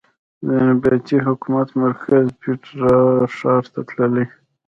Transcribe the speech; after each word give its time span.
د 0.45 0.47
نبطي 0.67 1.17
حکومت 1.27 1.67
مرکز 1.83 2.25
پېټرا 2.41 2.95
ښار 3.35 3.63
ته 3.73 3.81
تللې. 3.89 4.25